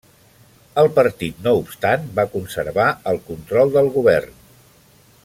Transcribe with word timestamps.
El 0.83 0.89
partit 0.95 1.43
no 1.47 1.53
obstant 1.59 2.09
va 2.21 2.25
conservar 2.37 2.89
el 3.13 3.23
control 3.31 3.77
del 3.77 3.95
govern. 3.99 4.39